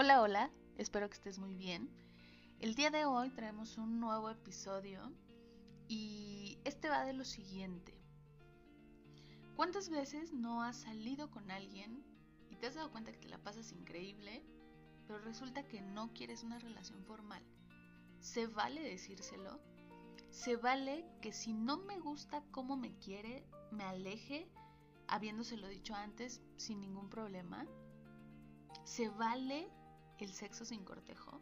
[0.00, 1.90] Hola, hola, espero que estés muy bien.
[2.60, 5.12] El día de hoy traemos un nuevo episodio
[5.88, 8.00] y este va de lo siguiente.
[9.56, 12.04] ¿Cuántas veces no has salido con alguien
[12.48, 14.44] y te has dado cuenta que te la pasas increíble,
[15.08, 17.42] pero resulta que no quieres una relación formal?
[18.20, 19.58] ¿Se vale decírselo?
[20.30, 24.48] ¿Se vale que si no me gusta cómo me quiere, me aleje,
[25.08, 27.66] habiéndoselo dicho antes, sin ningún problema?
[28.84, 29.68] ¿Se vale
[30.24, 31.40] el sexo sin cortejo?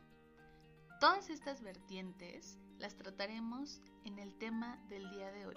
[1.00, 5.56] Todas estas vertientes las trataremos en el tema del día de hoy,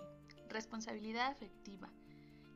[0.50, 1.90] responsabilidad afectiva,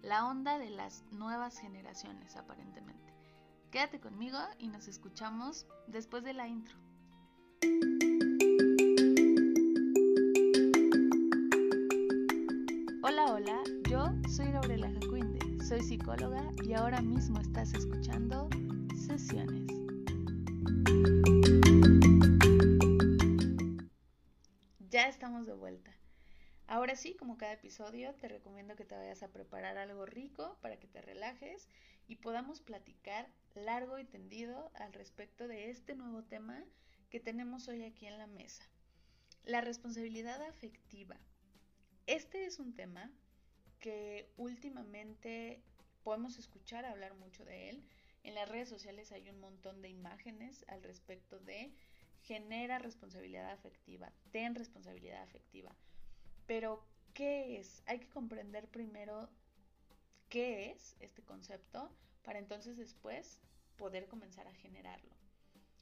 [0.01, 3.13] la onda de las nuevas generaciones aparentemente.
[3.71, 6.77] Quédate conmigo y nos escuchamos después de la intro.
[13.01, 18.49] Hola, hola, yo soy Gabriela Jacuinde, soy psicóloga y ahora mismo estás escuchando
[18.95, 19.72] Sesiones.
[24.93, 25.91] Ya estamos de vuelta.
[26.67, 30.77] Ahora sí, como cada episodio, te recomiendo que te vayas a preparar algo rico para
[30.77, 31.67] que te relajes
[32.07, 36.63] y podamos platicar largo y tendido al respecto de este nuevo tema
[37.09, 38.63] que tenemos hoy aquí en la mesa.
[39.43, 41.17] La responsabilidad afectiva.
[42.05, 43.11] Este es un tema
[43.79, 45.61] que últimamente
[46.03, 47.83] podemos escuchar hablar mucho de él.
[48.23, 51.73] En las redes sociales hay un montón de imágenes al respecto de
[52.21, 55.75] genera responsabilidad afectiva, ten responsabilidad afectiva.
[56.45, 57.83] Pero, ¿qué es?
[57.85, 59.29] Hay que comprender primero
[60.29, 63.41] qué es este concepto para entonces después
[63.75, 65.13] poder comenzar a generarlo.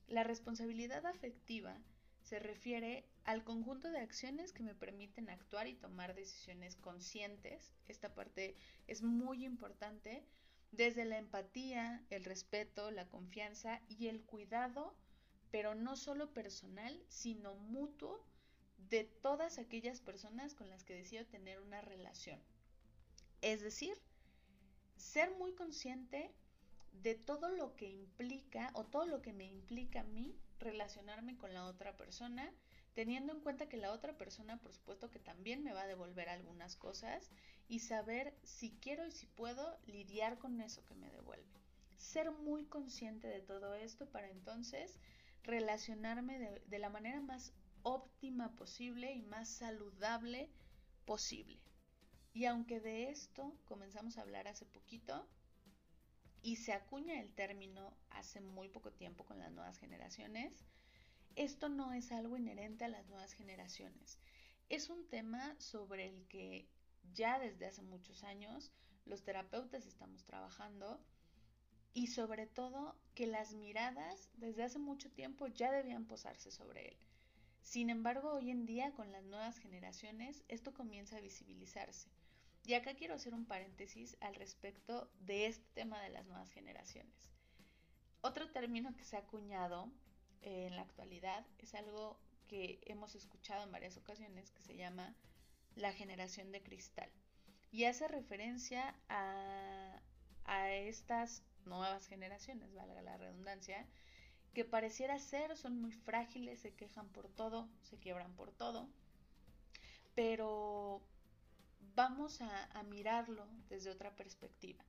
[0.07, 1.77] La responsabilidad afectiva
[2.21, 7.71] se refiere al conjunto de acciones que me permiten actuar y tomar decisiones conscientes.
[7.87, 8.55] Esta parte
[8.87, 10.25] es muy importante
[10.71, 14.95] desde la empatía, el respeto, la confianza y el cuidado
[15.51, 18.25] pero no solo personal, sino mutuo
[18.89, 22.39] de todas aquellas personas con las que decido tener una relación.
[23.41, 24.01] Es decir,
[24.95, 26.33] ser muy consciente
[27.03, 31.53] de todo lo que implica o todo lo que me implica a mí relacionarme con
[31.53, 32.53] la otra persona,
[32.93, 36.29] teniendo en cuenta que la otra persona, por supuesto, que también me va a devolver
[36.29, 37.31] algunas cosas
[37.67, 41.61] y saber si quiero y si puedo lidiar con eso que me devuelve.
[41.97, 44.99] Ser muy consciente de todo esto para entonces
[45.43, 47.53] relacionarme de, la manera más
[47.83, 50.49] óptima posible y más saludable
[51.05, 51.59] posible.
[52.33, 55.27] Y aunque de esto comenzamos a hablar hace poquito,
[56.43, 60.65] y se acuña el término hace muy poco tiempo con las nuevas generaciones,
[61.35, 64.19] esto no es algo inherente a las nuevas generaciones.
[64.69, 66.67] Es un tema sobre el que
[67.13, 68.71] ya desde hace muchos años
[69.05, 70.99] los terapeutas estamos trabajando
[71.93, 76.97] y sobre todo que las miradas desde hace mucho tiempo ya debían posarse sobre él.
[77.63, 82.09] Sin embargo, hoy en día con las nuevas generaciones esto comienza a visibilizarse.
[82.63, 87.31] Y acá quiero hacer un paréntesis al respecto de este tema de las nuevas generaciones.
[88.21, 89.91] Otro término que se ha acuñado
[90.41, 95.15] eh, en la actualidad es algo que hemos escuchado en varias ocasiones que se llama
[95.75, 97.09] la generación de cristal
[97.71, 100.01] y hace referencia a,
[100.43, 103.87] a estas nuevas generaciones, valga la redundancia,
[104.53, 108.89] que pareciera ser son muy frágiles, se quejan por todo, se quiebran por todo,
[110.13, 111.01] pero
[111.95, 114.83] vamos a, a mirarlo desde otra perspectiva.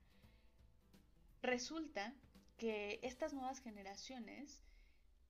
[1.43, 2.12] Resulta
[2.57, 4.62] que estas nuevas generaciones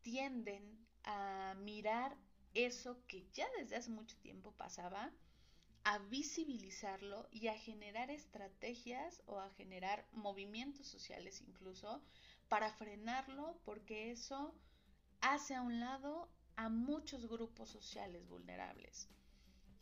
[0.03, 2.17] tienden a mirar
[2.55, 5.11] eso que ya desde hace mucho tiempo pasaba
[5.85, 12.03] a visibilizarlo y a generar estrategias o a generar movimientos sociales incluso
[12.49, 14.55] para frenarlo porque eso
[15.21, 19.09] hace a un lado a muchos grupos sociales vulnerables.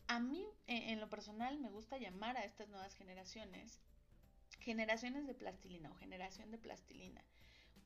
[0.07, 3.81] A mí, e, en lo personal, me gusta llamar a estas nuevas generaciones
[4.59, 7.23] generaciones de plastilina o generación de plastilina,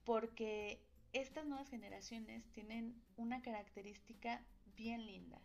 [0.04, 0.86] porque
[1.16, 4.46] estas nuevas generaciones tienen una característica
[4.76, 5.42] bien linda,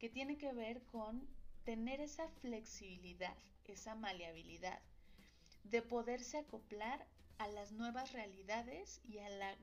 [0.00, 1.24] que tiene que ver con
[1.62, 4.82] tener esa flexibilidad, esa maleabilidad,
[5.62, 7.06] de poderse acoplar
[7.38, 9.56] a las nuevas realidades y a la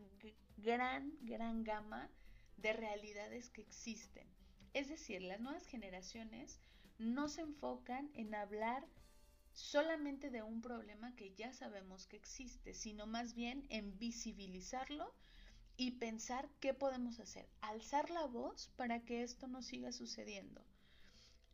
[0.56, 2.10] gran, gran gama
[2.56, 4.28] de realidades que existen.
[4.74, 6.62] Es decir, las nuevas generaciones
[6.98, 8.88] no se enfocan en hablar
[9.52, 15.14] solamente de un problema que ya sabemos que existe, sino más bien en visibilizarlo
[15.82, 20.62] y pensar qué podemos hacer, alzar la voz para que esto no siga sucediendo.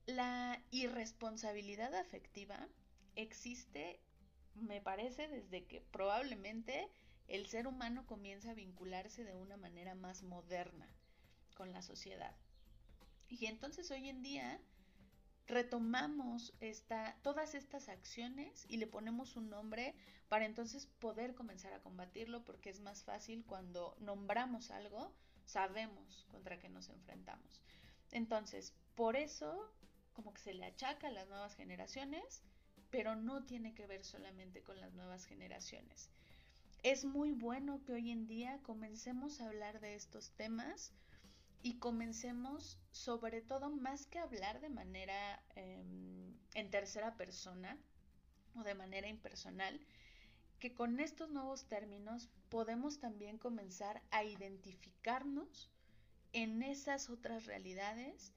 [0.05, 2.67] La irresponsabilidad afectiva
[3.15, 4.01] existe,
[4.55, 6.89] me parece, desde que probablemente
[7.29, 10.93] el ser humano comienza a vincularse de una manera más moderna
[11.55, 12.35] con la sociedad.
[13.29, 14.59] Y entonces hoy en día
[15.47, 19.95] retomamos esta, todas estas acciones y le ponemos un nombre
[20.27, 25.13] para entonces poder comenzar a combatirlo porque es más fácil cuando nombramos algo,
[25.45, 27.61] sabemos contra qué nos enfrentamos.
[28.11, 29.71] Entonces, por eso
[30.13, 32.41] como que se le achaca a las nuevas generaciones,
[32.89, 36.09] pero no tiene que ver solamente con las nuevas generaciones.
[36.81, 40.91] Es muy bueno que hoy en día comencemos a hablar de estos temas
[41.67, 47.77] y comencemos sobre todo más que hablar de manera em, en tercera persona
[48.55, 49.77] o de manera impersonal,
[50.59, 55.69] que con estos nuevos términos podemos también comenzar a identificarnos
[56.31, 58.31] en esas otras realidades,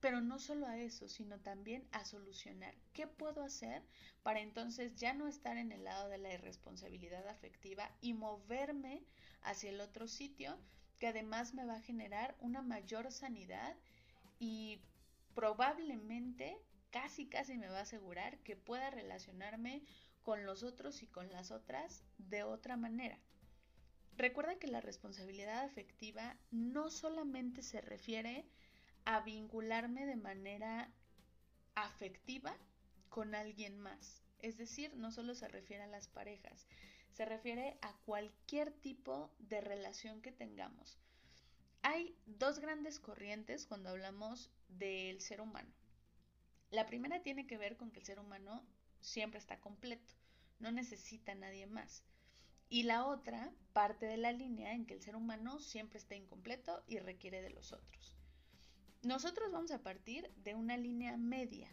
[0.00, 2.74] pero no solo a eso, sino también a solucionar.
[2.92, 3.84] Qué puedo hacer
[4.24, 9.04] para entonces ya no estar en el lado de la irresponsabilidad afectiva y moverme
[9.42, 10.58] hacia el otro sitio
[10.98, 13.76] que además me va a generar una mayor sanidad
[14.38, 14.80] y
[15.34, 16.56] probablemente
[16.90, 19.82] casi casi me va a asegurar que pueda relacionarme
[20.22, 23.18] con los otros y con las otras de otra manera.
[24.16, 28.46] Recuerda que la responsabilidad afectiva no solamente se refiere
[29.04, 30.90] a vincularme de manera
[31.74, 32.56] afectiva
[33.08, 34.22] con alguien más.
[34.38, 36.66] Es decir, no solo se refiere a las parejas,
[37.14, 40.98] se refiere a cualquier tipo de relación que tengamos.
[41.82, 45.72] Hay dos grandes corrientes cuando hablamos del ser humano.
[46.70, 48.66] La primera tiene que ver con que el ser humano
[49.00, 50.12] siempre está completo,
[50.58, 52.02] no necesita a nadie más.
[52.68, 56.82] Y la otra parte de la línea en que el ser humano siempre está incompleto
[56.88, 58.16] y requiere de los otros.
[59.02, 61.70] Nosotros vamos a partir de una línea media,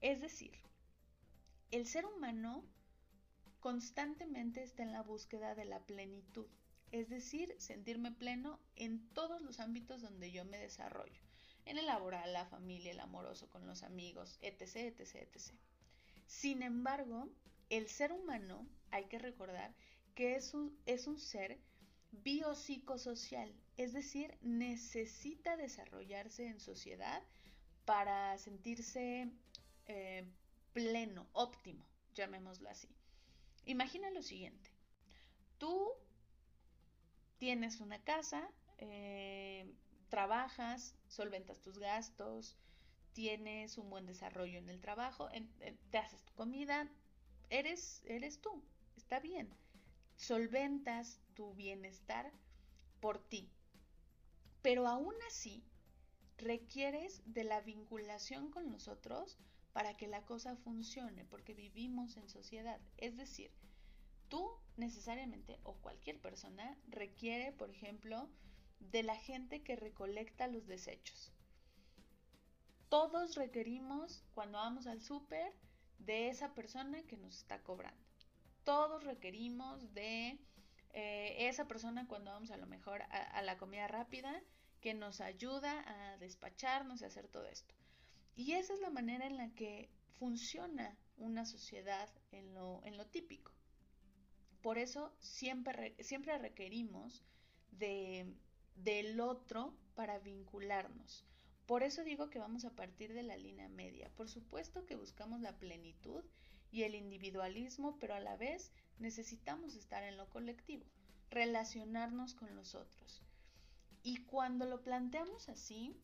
[0.00, 0.58] es decir,
[1.70, 2.64] el ser humano
[3.60, 6.46] constantemente está en la búsqueda de la plenitud,
[6.92, 11.20] es decir, sentirme pleno en todos los ámbitos donde yo me desarrollo,
[11.64, 15.54] en el laboral, la familia, el amoroso, con los amigos, etc., etc., etc.
[16.26, 17.28] Sin embargo,
[17.70, 19.74] el ser humano, hay que recordar
[20.14, 21.58] que es un, es un ser
[22.10, 27.22] biopsicosocial, es decir, necesita desarrollarse en sociedad
[27.84, 29.30] para sentirse
[29.86, 30.24] eh,
[30.72, 32.88] pleno, óptimo, llamémoslo así.
[33.66, 34.70] Imagina lo siguiente.
[35.58, 35.92] Tú
[37.38, 38.48] tienes una casa,
[38.78, 39.70] eh,
[40.08, 42.56] trabajas, solventas tus gastos,
[43.12, 45.28] tienes un buen desarrollo en el trabajo,
[45.90, 46.88] te haces tu comida,
[47.50, 48.62] eres, eres tú,
[48.96, 49.48] está bien.
[50.16, 52.32] Solventas tu bienestar
[53.00, 53.50] por ti.
[54.62, 55.64] Pero aún así,
[56.38, 59.38] requieres de la vinculación con los otros
[59.76, 62.80] para que la cosa funcione, porque vivimos en sociedad.
[62.96, 63.50] Es decir,
[64.30, 68.30] tú necesariamente o cualquier persona requiere, por ejemplo,
[68.80, 71.30] de la gente que recolecta los desechos.
[72.88, 75.52] Todos requerimos, cuando vamos al súper,
[75.98, 78.02] de esa persona que nos está cobrando.
[78.64, 80.38] Todos requerimos de
[80.94, 84.42] eh, esa persona cuando vamos a lo mejor a, a la comida rápida
[84.80, 87.74] que nos ayuda a despacharnos y hacer todo esto.
[88.36, 93.06] Y esa es la manera en la que funciona una sociedad en lo, en lo
[93.06, 93.52] típico.
[94.62, 97.24] Por eso siempre, siempre requerimos
[97.70, 98.36] de,
[98.74, 101.24] del otro para vincularnos.
[101.66, 104.10] Por eso digo que vamos a partir de la línea media.
[104.14, 106.22] Por supuesto que buscamos la plenitud
[106.70, 110.84] y el individualismo, pero a la vez necesitamos estar en lo colectivo,
[111.30, 113.22] relacionarnos con los otros.
[114.02, 115.96] Y cuando lo planteamos así,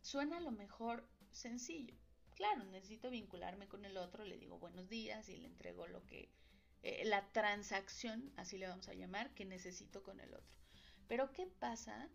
[0.00, 1.94] suena a lo mejor sencillo.
[2.34, 6.30] Claro, necesito vincularme con el otro, le digo buenos días y le entrego lo que,
[6.82, 10.58] eh, la transacción, así le vamos a llamar, que necesito con el otro.
[11.08, 12.08] Pero ¿qué pasa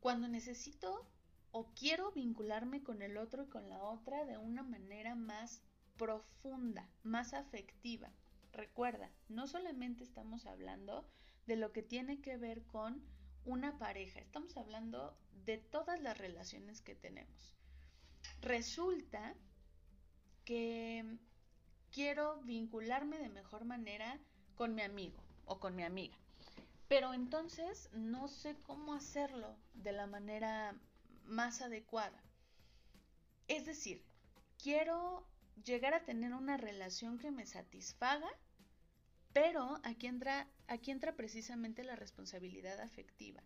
[0.00, 1.06] cuando necesito
[1.50, 5.62] o quiero vincularme con el otro y con la otra de una manera más
[5.96, 8.12] profunda, más afectiva?
[8.52, 11.08] Recuerda, no solamente estamos hablando
[11.46, 13.02] de lo que tiene que ver con
[13.44, 17.56] una pareja, estamos hablando de todas las relaciones que tenemos.
[18.42, 19.34] Resulta
[20.44, 21.04] que
[21.92, 24.18] quiero vincularme de mejor manera
[24.56, 26.16] con mi amigo o con mi amiga.
[26.88, 30.74] Pero entonces no sé cómo hacerlo de la manera
[31.24, 32.20] más adecuada.
[33.46, 34.04] Es decir,
[34.60, 35.24] quiero
[35.64, 38.28] llegar a tener una relación que me satisfaga,
[39.32, 43.42] pero aquí entra, aquí entra precisamente la responsabilidad afectiva.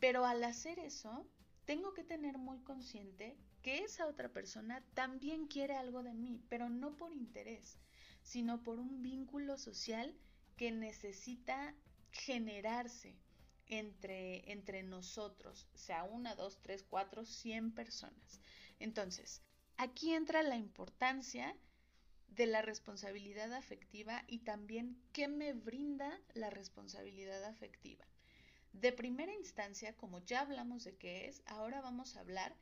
[0.00, 1.28] Pero al hacer eso,
[1.66, 6.68] tengo que tener muy consciente que esa otra persona también quiere algo de mí, pero
[6.68, 7.80] no por interés,
[8.22, 10.14] sino por un vínculo social
[10.56, 11.74] que necesita
[12.12, 13.18] generarse
[13.66, 18.40] entre, entre nosotros, sea una, dos, tres, cuatro, cien personas.
[18.78, 19.42] Entonces,
[19.76, 21.52] aquí entra la importancia
[22.28, 28.06] de la responsabilidad afectiva y también qué me brinda la responsabilidad afectiva.
[28.72, 32.54] De primera instancia, como ya hablamos de qué es, ahora vamos a hablar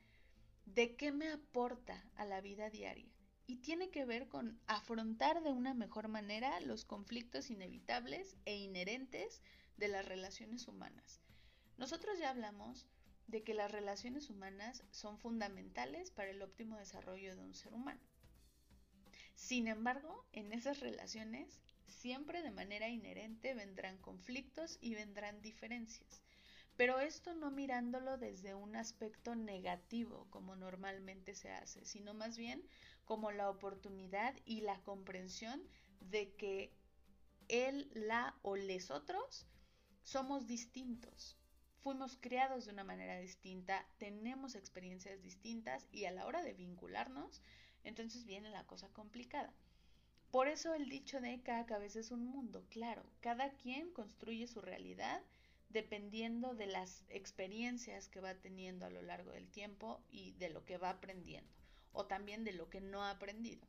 [0.66, 3.10] de qué me aporta a la vida diaria.
[3.46, 9.42] Y tiene que ver con afrontar de una mejor manera los conflictos inevitables e inherentes
[9.76, 11.20] de las relaciones humanas.
[11.76, 12.86] Nosotros ya hablamos
[13.26, 18.00] de que las relaciones humanas son fundamentales para el óptimo desarrollo de un ser humano.
[19.34, 26.22] Sin embargo, en esas relaciones siempre de manera inherente vendrán conflictos y vendrán diferencias.
[26.76, 32.66] Pero esto no mirándolo desde un aspecto negativo, como normalmente se hace, sino más bien
[33.04, 35.62] como la oportunidad y la comprensión
[36.00, 36.72] de que
[37.48, 39.46] él, la o les otros
[40.02, 41.36] somos distintos.
[41.78, 47.42] Fuimos criados de una manera distinta, tenemos experiencias distintas y a la hora de vincularnos,
[47.84, 49.52] entonces viene la cosa complicada.
[50.30, 54.60] Por eso el dicho de cada cabeza es un mundo, claro, cada quien construye su
[54.60, 55.22] realidad
[55.74, 60.64] dependiendo de las experiencias que va teniendo a lo largo del tiempo y de lo
[60.64, 61.52] que va aprendiendo,
[61.92, 63.66] o también de lo que no ha aprendido.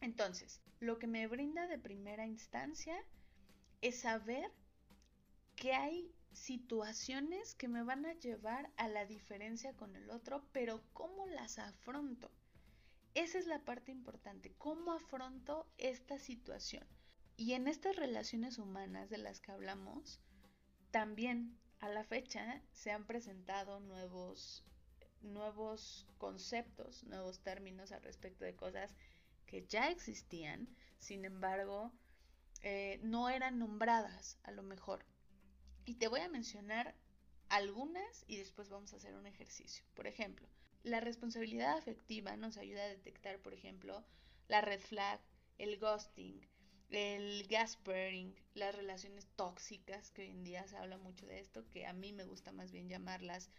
[0.00, 2.96] Entonces, lo que me brinda de primera instancia
[3.80, 4.50] es saber
[5.54, 10.82] que hay situaciones que me van a llevar a la diferencia con el otro, pero
[10.92, 12.28] cómo las afronto.
[13.14, 16.86] Esa es la parte importante, cómo afronto esta situación.
[17.36, 20.20] Y en estas relaciones humanas de las que hablamos,
[20.90, 24.64] también a la fecha se han presentado nuevos,
[25.22, 28.94] nuevos conceptos, nuevos términos al respecto de cosas
[29.46, 30.68] que ya existían,
[30.98, 31.92] sin embargo,
[32.62, 35.04] eh, no eran nombradas a lo mejor.
[35.84, 36.94] Y te voy a mencionar
[37.48, 39.84] algunas y después vamos a hacer un ejercicio.
[39.94, 40.46] Por ejemplo,
[40.82, 44.04] la responsabilidad afectiva nos ayuda a detectar, por ejemplo,
[44.48, 45.20] la red flag,
[45.58, 46.40] el ghosting,
[46.90, 51.86] el gaspering, las relaciones tóxicas, que hoy en día se habla mucho de esto, que
[51.86, 53.50] a mí me gusta más bien llamarlas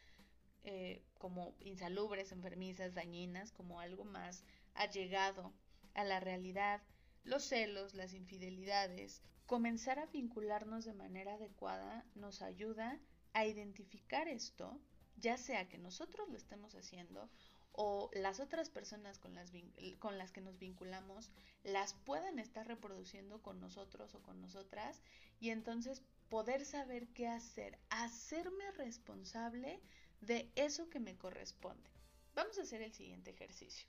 [0.63, 5.53] eh, como insalubres, enfermizas, dañinas, como algo más allegado
[5.93, 6.81] a la realidad,
[7.23, 9.21] los celos, las infidelidades.
[9.45, 13.00] Comenzar a vincularnos de manera adecuada nos ayuda
[13.33, 14.79] a identificar esto
[15.21, 17.29] ya sea que nosotros lo estemos haciendo
[17.73, 19.51] o las otras personas con las,
[19.99, 21.31] con las que nos vinculamos
[21.63, 25.01] las puedan estar reproduciendo con nosotros o con nosotras
[25.39, 29.81] y entonces poder saber qué hacer, hacerme responsable
[30.21, 31.89] de eso que me corresponde.
[32.35, 33.87] Vamos a hacer el siguiente ejercicio.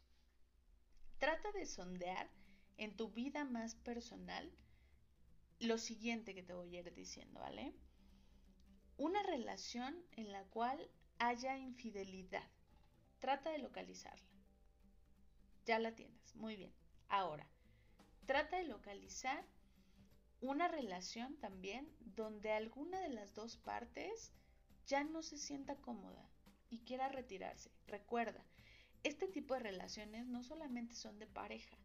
[1.18, 2.28] Trata de sondear
[2.78, 4.52] en tu vida más personal
[5.60, 7.72] lo siguiente que te voy a ir diciendo, ¿vale?
[8.96, 12.48] Una relación en la cual haya infidelidad.
[13.22, 14.26] Trata de localizarla.
[15.64, 16.72] Ya la tienes, muy bien.
[17.08, 17.48] Ahora,
[18.26, 19.46] trata de localizar
[20.40, 24.32] una relación también donde alguna de las dos partes
[24.88, 26.28] ya no se sienta cómoda
[26.68, 27.70] y quiera retirarse.
[27.86, 28.44] Recuerda,
[29.04, 31.78] este tipo de relaciones no solamente son de pareja,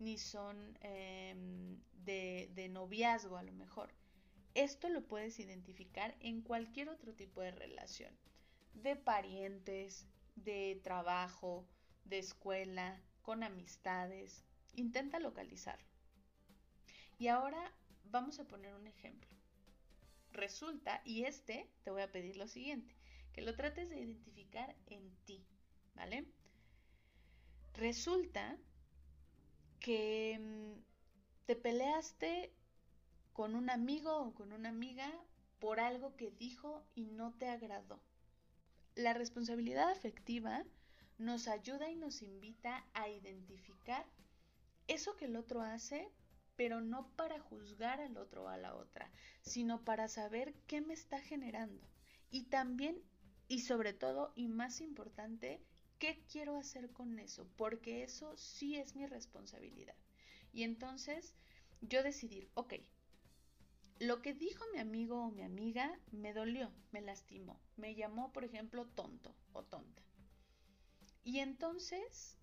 [0.00, 3.94] ni son em, de, de noviazgo a lo mejor.
[4.54, 8.12] Esto lo puedes identificar en cualquier otro tipo de relación
[8.74, 11.66] de parientes, de trabajo,
[12.04, 14.44] de escuela, con amistades.
[14.74, 15.86] Intenta localizarlo.
[17.18, 17.72] Y ahora
[18.04, 19.30] vamos a poner un ejemplo.
[20.32, 22.94] Resulta, y este te voy a pedir lo siguiente,
[23.32, 25.44] que lo trates de identificar en ti,
[25.94, 26.26] ¿vale?
[27.74, 28.58] Resulta
[29.80, 30.80] que mm,
[31.46, 32.52] te peleaste
[33.32, 35.12] con un amigo o con una amiga
[35.58, 38.00] por algo que dijo y no te agradó.
[38.96, 40.64] La responsabilidad afectiva
[41.18, 44.06] nos ayuda y nos invita a identificar
[44.88, 46.10] eso que el otro hace,
[46.56, 49.12] pero no para juzgar al otro o a la otra,
[49.42, 51.86] sino para saber qué me está generando.
[52.30, 53.02] Y también,
[53.48, 55.60] y sobre todo, y más importante,
[55.98, 59.96] qué quiero hacer con eso, porque eso sí es mi responsabilidad.
[60.54, 61.34] Y entonces
[61.82, 62.76] yo decidir, ok,
[63.98, 68.44] lo que dijo mi amigo o mi amiga me dolió, me lastimó, me llamó, por
[68.44, 70.02] ejemplo, tonto o tonta.
[71.24, 72.38] Y entonces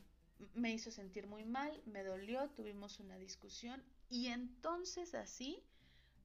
[0.54, 5.64] me hizo sentir muy mal, me dolió, tuvimos una discusión y entonces así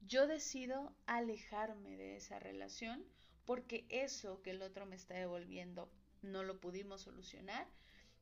[0.06, 3.04] yo decido alejarme de esa relación
[3.44, 5.90] porque eso que el otro me está devolviendo
[6.22, 7.66] no lo pudimos solucionar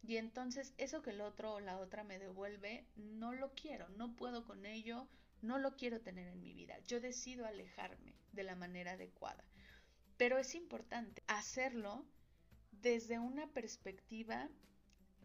[0.02, 4.14] y entonces eso que el otro o la otra me devuelve no lo quiero, no
[4.14, 5.08] puedo con ello,
[5.46, 9.44] no lo quiero tener en mi vida, yo decido alejarme de la manera adecuada.
[10.16, 12.04] Pero es importante hacerlo
[12.72, 14.48] desde una perspectiva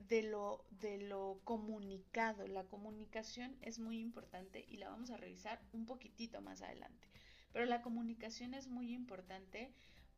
[0.08, 2.48] de lo, de lo comunicado.
[2.48, 7.08] La comunicación es muy importante y la vamos a revisar un poquitito más adelante.
[7.54, 9.72] Pero la comunicación es muy importante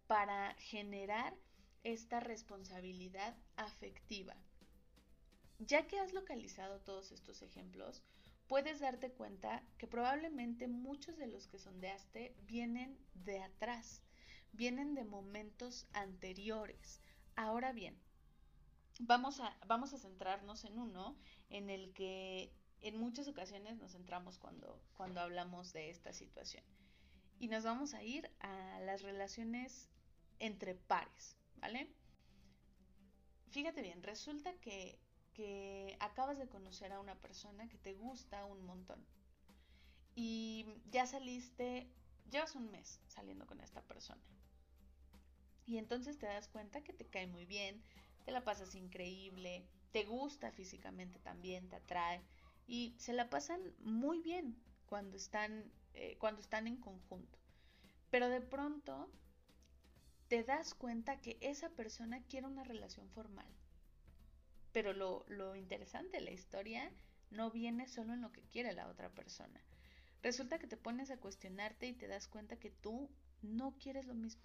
[0.08, 1.36] para generar
[1.84, 4.36] esta responsabilidad afectiva.
[5.60, 8.04] Ya que has localizado todos estos ejemplos,
[8.54, 14.04] puedes darte cuenta que probablemente muchos de los que sondeaste vienen de atrás,
[14.52, 17.02] vienen de momentos anteriores.
[17.36, 17.98] Ahora bien,
[19.00, 21.18] vamos a, vamos a centrarnos en uno
[21.50, 26.64] en el que en muchas ocasiones nos centramos cuando, cuando hablamos de esta situación.
[27.40, 29.90] Y nos vamos a ir a las relaciones
[30.38, 31.92] entre pares, ¿vale?
[33.50, 35.00] Fíjate bien, resulta que
[35.34, 39.04] que acabas de conocer a una persona que te gusta un montón
[40.16, 41.90] y ya saliste,
[42.30, 44.22] llevas un mes saliendo con esta persona.
[45.66, 47.82] Y entonces te das cuenta que te cae muy bien,
[48.26, 52.22] te la pasas increíble, te gusta físicamente también, te atrae
[52.68, 57.40] y se la pasan muy bien cuando están, eh, cuando están en conjunto.
[58.10, 59.10] Pero de pronto
[60.28, 63.48] te das cuenta que esa persona quiere una relación formal
[64.74, 66.92] pero lo, lo interesante de la historia
[67.32, 69.62] no viene solo en lo que quiere la otra persona.
[70.22, 73.10] Resulta que te pones a cuestionarte y te das cuenta que tú
[73.42, 74.42] no quieres lo mismo.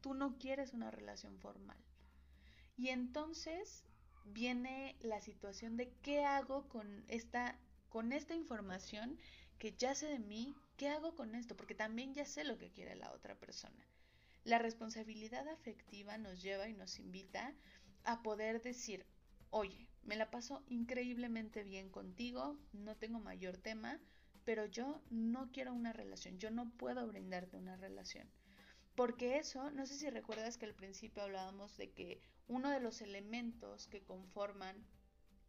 [0.00, 1.78] Tú no quieres una relación formal.
[2.76, 3.84] Y entonces
[4.24, 7.58] viene la situación de qué hago con esta,
[7.88, 9.18] con esta información
[9.58, 12.70] que ya sé de mí, qué hago con esto, porque también ya sé lo que
[12.70, 13.86] quiere la otra persona.
[14.44, 17.54] La responsabilidad afectiva nos lleva y nos invita
[18.04, 19.06] a poder decir,
[19.52, 24.00] oye, me la paso increíblemente bien contigo, no tengo mayor tema,
[24.44, 28.28] pero yo no quiero una relación, yo no puedo brindarte una relación.
[28.96, 33.02] Porque eso, no sé si recuerdas que al principio hablábamos de que uno de los
[33.02, 34.76] elementos que conforman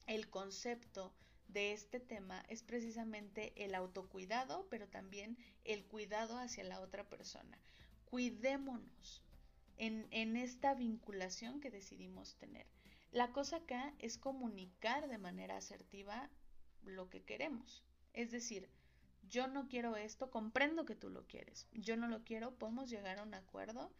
[0.06, 1.14] el concepto
[1.48, 7.58] de este tema es precisamente el autocuidado, pero también el cuidado hacia la otra persona.
[8.06, 9.24] Cuidémonos
[9.78, 12.68] en, en esta vinculación que decidimos tener.
[13.14, 16.32] La cosa acá es comunicar de manera asertiva
[16.82, 17.84] lo que queremos.
[18.14, 18.72] Es decir,
[19.30, 21.68] yo no quiero esto, comprendo que tú lo quieres.
[21.74, 23.94] Yo no lo quiero, podemos llegar a un acuerdo.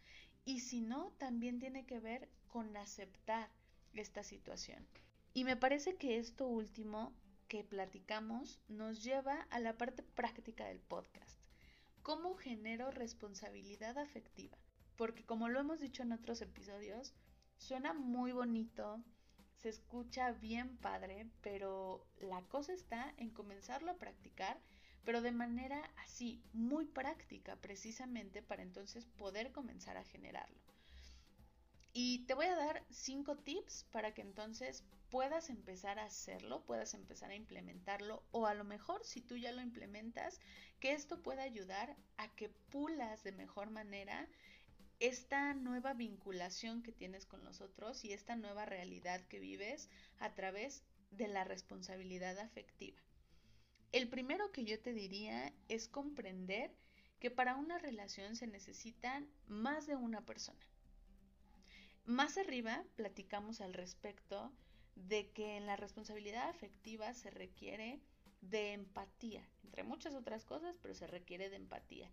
[0.44, 3.50] Y si no, también tiene que ver con aceptar
[3.92, 4.84] esta situación.
[5.32, 7.14] Y me parece que esto último
[7.46, 11.38] que platicamos nos lleva a la parte práctica del podcast.
[12.02, 14.58] ¿Cómo genero responsabilidad afectiva?
[14.96, 17.14] Porque como lo hemos dicho en otros episodios,
[17.58, 19.02] Suena muy bonito,
[19.56, 24.60] se escucha bien padre, pero la cosa está en comenzarlo a practicar,
[25.04, 30.60] pero de manera así, muy práctica, precisamente para entonces poder comenzar a generarlo.
[31.92, 36.92] Y te voy a dar cinco tips para que entonces puedas empezar a hacerlo, puedas
[36.92, 40.40] empezar a implementarlo o a lo mejor si tú ya lo implementas,
[40.80, 44.28] que esto pueda ayudar a que pulas de mejor manera
[45.06, 50.34] esta nueva vinculación que tienes con los otros y esta nueva realidad que vives a
[50.34, 52.96] través de la responsabilidad afectiva.
[53.92, 56.74] El primero que yo te diría es comprender
[57.20, 60.66] que para una relación se necesitan más de una persona.
[62.06, 64.52] Más arriba platicamos al respecto
[64.96, 68.00] de que en la responsabilidad afectiva se requiere
[68.40, 72.10] de empatía, entre muchas otras cosas, pero se requiere de empatía.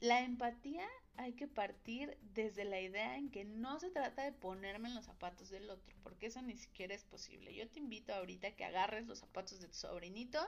[0.00, 4.88] La empatía hay que partir desde la idea en que no se trata de ponerme
[4.88, 7.52] en los zapatos del otro, porque eso ni siquiera es posible.
[7.52, 10.38] Yo te invito ahorita que agarres los zapatos de tu sobrinito,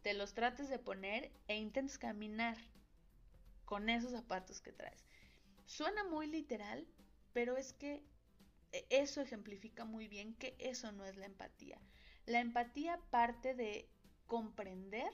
[0.00, 2.56] te los trates de poner e intentes caminar
[3.66, 5.04] con esos zapatos que traes.
[5.66, 6.86] Suena muy literal,
[7.34, 8.02] pero es que
[8.72, 11.78] e, eso ejemplifica muy bien que eso no es la empatía.
[12.24, 13.90] La empatía parte de
[14.26, 15.12] comprender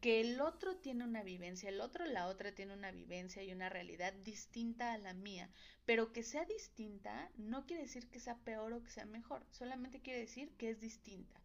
[0.00, 3.68] que el otro tiene una vivencia, el otro, la otra tiene una vivencia y una
[3.68, 5.50] realidad distinta a la mía,
[5.84, 10.00] pero que sea distinta no quiere decir que sea peor o que sea mejor, solamente
[10.00, 11.40] quiere decir que es distinta.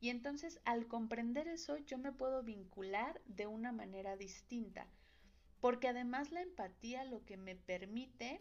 [0.00, 4.86] Y entonces al comprender eso yo me puedo vincular de una manera distinta,
[5.60, 8.40] porque además la empatía lo que me permite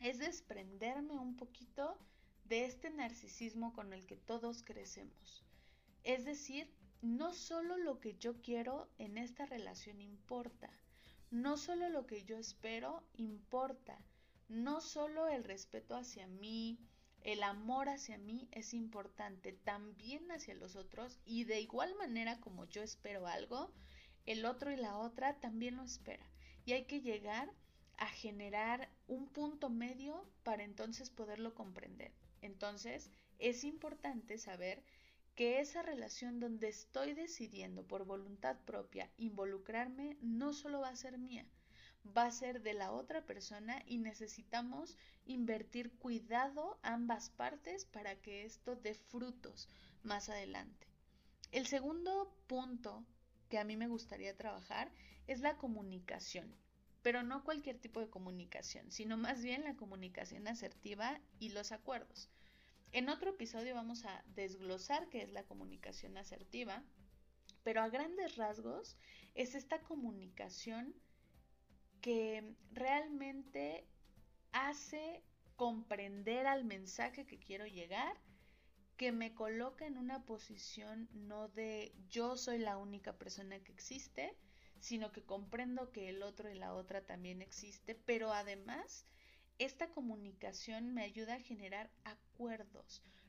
[0.00, 1.98] es desprenderme un poquito
[2.44, 5.44] de este narcisismo con el que todos crecemos.
[6.04, 6.70] Es decir,
[7.02, 10.70] no solo lo que yo quiero en esta relación importa,
[11.30, 13.98] no solo lo que yo espero importa,
[14.48, 16.78] no solo el respeto hacia mí,
[17.22, 22.66] el amor hacia mí es importante, también hacia los otros y de igual manera como
[22.66, 23.72] yo espero algo,
[24.26, 26.24] el otro y la otra también lo espera.
[26.64, 27.52] Y hay que llegar
[27.96, 32.12] a generar un punto medio para entonces poderlo comprender.
[32.42, 34.82] Entonces, es importante saber
[35.36, 41.18] que esa relación donde estoy decidiendo por voluntad propia involucrarme no solo va a ser
[41.18, 41.46] mía,
[42.16, 44.96] va a ser de la otra persona y necesitamos
[45.26, 49.68] invertir cuidado ambas partes para que esto dé frutos
[50.02, 50.86] más adelante.
[51.52, 53.04] El segundo punto
[53.50, 54.90] que a mí me gustaría trabajar
[55.26, 56.56] es la comunicación,
[57.02, 62.30] pero no cualquier tipo de comunicación, sino más bien la comunicación asertiva y los acuerdos.
[62.92, 66.82] En otro episodio vamos a desglosar qué es la comunicación asertiva,
[67.62, 68.96] pero a grandes rasgos
[69.34, 70.94] es esta comunicación
[72.00, 73.86] que realmente
[74.52, 75.22] hace
[75.56, 78.16] comprender al mensaje que quiero llegar,
[78.96, 84.36] que me coloca en una posición no de yo soy la única persona que existe,
[84.80, 89.06] sino que comprendo que el otro y la otra también existe, pero además
[89.58, 91.90] esta comunicación me ayuda a generar.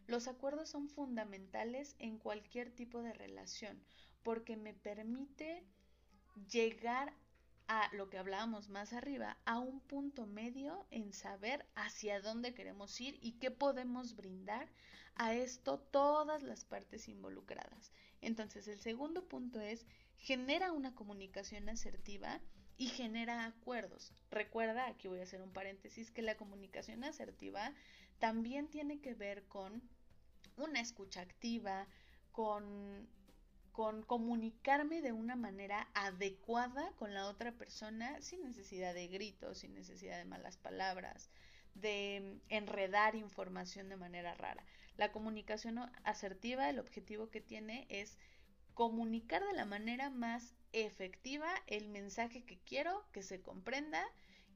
[0.08, 3.82] Los acuerdos son fundamentales en cualquier tipo de relación
[4.24, 5.64] porque me permite
[6.52, 7.14] llegar
[7.68, 13.00] a lo que hablábamos más arriba, a un punto medio en saber hacia dónde queremos
[13.02, 14.70] ir y qué podemos brindar
[15.16, 17.92] a esto todas las partes involucradas.
[18.22, 19.86] Entonces, el segundo punto es
[20.18, 22.40] genera una comunicación asertiva
[22.78, 24.14] y genera acuerdos.
[24.30, 27.74] Recuerda, aquí voy a hacer un paréntesis, que la comunicación asertiva
[28.20, 29.82] también tiene que ver con
[30.58, 31.88] una escucha activa,
[32.32, 33.08] con
[33.78, 39.76] con comunicarme de una manera adecuada con la otra persona sin necesidad de gritos, sin
[39.76, 41.30] necesidad de malas palabras,
[41.76, 44.66] de enredar información de manera rara.
[44.98, 48.18] La comunicación asertiva, el objetivo que tiene es
[48.74, 54.04] comunicar de la manera más efectiva el mensaje que quiero que se comprenda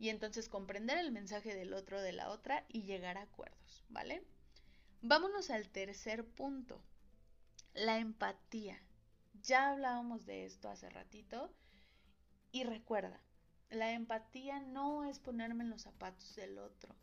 [0.01, 4.23] y entonces comprender el mensaje del otro de la otra y llegar a acuerdos, ¿vale?
[5.03, 6.81] Vámonos al tercer punto,
[7.75, 8.81] la empatía.
[9.43, 11.53] Ya hablábamos de esto hace ratito
[12.51, 13.21] y recuerda,
[13.69, 16.95] la empatía no es ponerme en los zapatos del otro,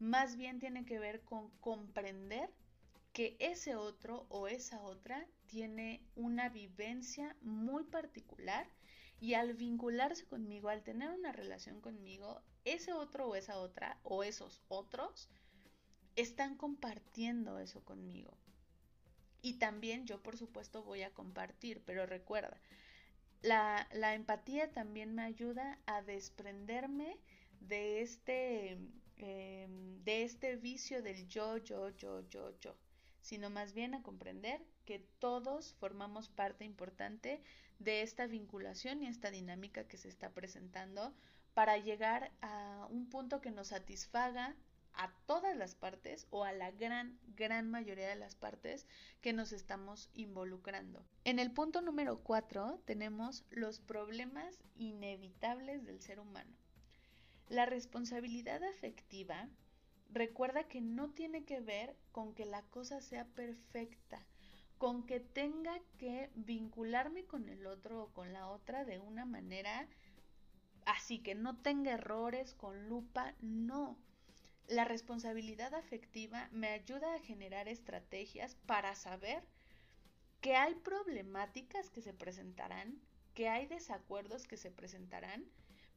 [0.00, 2.50] más bien tiene que ver con comprender
[3.12, 8.66] que ese otro o esa otra tiene una vivencia muy particular
[9.22, 14.24] y al vincularse conmigo, al tener una relación conmigo, ese otro o esa otra o
[14.24, 15.28] esos otros
[16.16, 18.36] están compartiendo eso conmigo.
[19.40, 22.60] Y también yo, por supuesto, voy a compartir, pero recuerda,
[23.42, 27.16] la, empatía también me ayuda a desprenderme
[27.60, 28.72] de este,
[29.18, 32.76] em, de este vicio del yo, yo, yo, yo, yo,
[33.20, 37.40] sino más bien a comprender que todos formamos parte importante
[37.84, 41.14] de esta vinculación y esta dinámica que se está presentando
[41.54, 44.56] para llegar a un punto que nos satisfaga
[44.94, 48.86] a todas las partes o a la gran, gran mayoría de las partes
[49.20, 51.04] que nos estamos involucrando.
[51.24, 56.54] En el punto número 4 tenemos los problemas inevitables del ser humano.
[57.48, 59.48] La responsabilidad afectiva
[60.10, 64.26] recuerda que no tiene que ver con que la cosa sea perfecta,
[64.82, 69.86] con que tenga que vincularme con el otro o con la otra de una manera
[70.86, 73.96] así que no tenga errores con lupa, no
[74.66, 79.44] la responsabilidad afectiva me ayuda a generar estrategias para saber
[80.40, 83.00] que hay problemáticas que se presentarán,
[83.34, 85.44] que hay desacuerdos que se presentarán,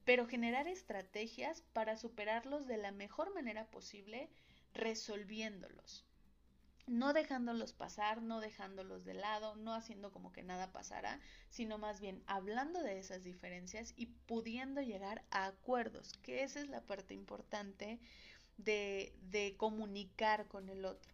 [0.03, 4.29] pero generar estrategias para superarlos de la mejor manera posible,
[4.75, 6.05] resolviéndolos.
[6.87, 11.19] No dejándolos pasar, no dejándolos de lado, no haciendo como que nada pasara,
[11.49, 16.69] sino más bien hablando de esas diferencias y pudiendo llegar a acuerdos, que esa es
[16.69, 17.99] la parte importante
[18.57, 21.13] de, comunicar con el otro.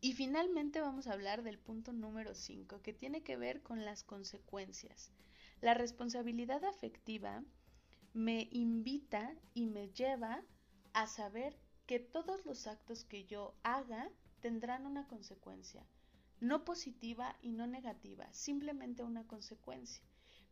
[0.00, 4.02] Y finalmente vamos a hablar del punto número 5, que tiene que ver con las
[4.02, 5.12] consecuencias.
[5.60, 7.44] La responsabilidad afectiva
[8.12, 10.42] me invita y me lleva
[10.92, 14.10] a saber que todos los actos que yo haga
[14.42, 15.86] tendrán una consecuencia,
[16.40, 20.04] no positiva y no negativa, simplemente una consecuencia.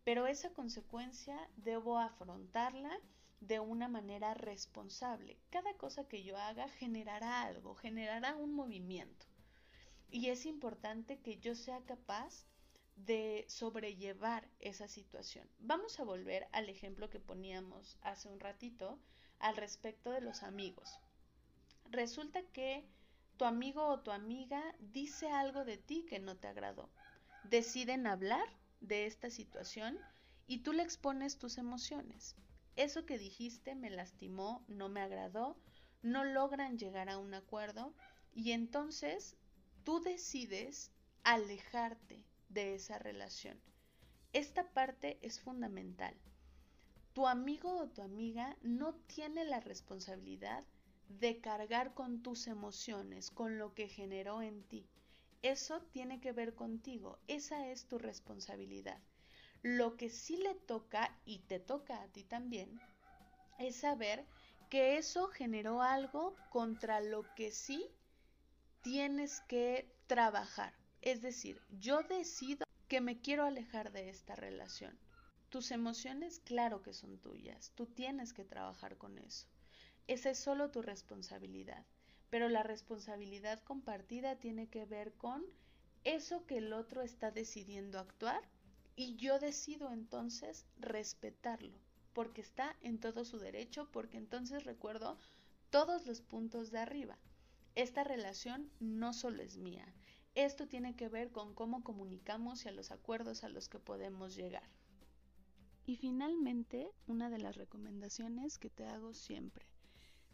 [0.04, 2.98] Pero esa consecuencia debo afrontarla
[3.40, 5.38] de una manera responsable.
[5.50, 9.26] Cada cosa que yo haga generará algo, generará un movimiento.
[10.10, 12.46] Y es importante que yo sea capaz
[12.96, 15.48] de sobrellevar esa situación.
[15.58, 18.98] Vamos a volver al ejemplo que poníamos hace un ratito
[19.38, 20.98] al respecto de los amigos.
[21.90, 22.84] Resulta que
[23.40, 26.90] tu amigo o tu amiga dice algo de ti que no te agradó.
[27.44, 28.46] Deciden hablar
[28.82, 29.98] de esta situación
[30.46, 32.36] y tú le expones tus emociones.
[32.76, 35.56] Eso que dijiste me lastimó, no me agradó,
[36.02, 37.94] no logran llegar a un acuerdo
[38.34, 39.38] y entonces
[39.84, 40.92] tú decides
[41.24, 43.58] alejarte de esa relación.
[44.34, 46.14] Esta parte es fundamental.
[47.14, 50.62] Tu amigo o tu amiga no tiene la responsabilidad
[51.18, 54.86] de cargar con tus emociones, con lo que generó en ti.
[55.42, 59.00] Eso tiene que ver contigo, esa es tu responsabilidad.
[59.62, 62.80] Lo que sí le toca y te toca a ti también
[63.58, 64.24] es saber
[64.70, 67.90] que eso generó algo contra lo que sí
[68.82, 70.72] tienes que trabajar.
[71.02, 74.96] Es decir, yo decido que me quiero alejar de esta relación.
[75.48, 79.48] Tus emociones, claro que son tuyas, tú tienes que trabajar con eso.
[80.06, 81.84] Esa es solo tu responsabilidad,
[82.30, 85.44] pero la responsabilidad compartida tiene que ver con
[86.04, 88.42] eso que el otro está decidiendo actuar
[88.96, 91.78] y yo decido entonces respetarlo,
[92.12, 95.18] porque está en todo su derecho, porque entonces recuerdo
[95.70, 97.18] todos los puntos de arriba.
[97.74, 99.86] Esta relación no solo es mía,
[100.34, 104.36] esto tiene que ver con cómo comunicamos y a los acuerdos a los que podemos
[104.36, 104.68] llegar.
[105.86, 109.66] Y finalmente, una de las recomendaciones que te hago siempre.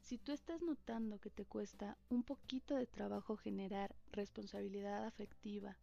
[0.06, 5.76] Si tú estás notando que te cuesta un poquito de trabajo generar responsabilidad afectiva,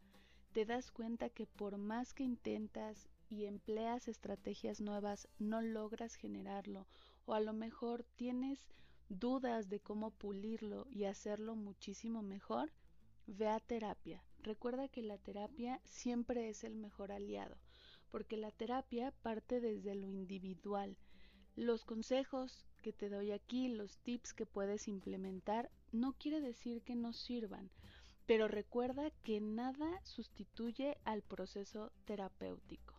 [0.53, 6.87] te das cuenta que por más que intentas y empleas estrategias nuevas no logras generarlo
[7.25, 8.65] o a lo mejor tienes
[9.09, 12.71] dudas de cómo pulirlo y hacerlo muchísimo mejor,
[13.27, 14.23] ve a terapia.
[14.39, 17.57] Recuerda que la terapia siempre es el mejor aliado,
[18.09, 20.95] porque la terapia parte desde lo individual.
[21.57, 26.95] Los consejos que te doy aquí, los tips que puedes implementar, no quiere decir que
[26.95, 27.71] no sirvan,
[28.27, 32.93] pero recuerda que nada sustituye al proceso terapéutico.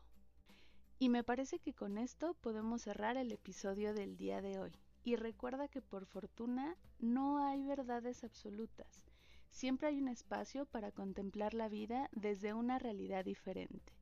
[0.98, 4.72] Y me parece que con esto podemos cerrar el episodio del día de hoy.
[5.04, 9.04] Y recuerda que por fortuna no hay verdades absolutas.
[9.50, 13.92] Siempre hay un espacio para contemplar la vida desde una realidad diferente.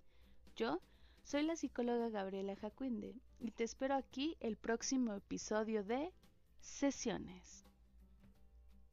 [0.55, 0.81] Yo
[1.23, 6.13] soy la psicóloga Gabriela Jacuinde y te espero aquí el próximo episodio de
[6.61, 7.65] Sesiones.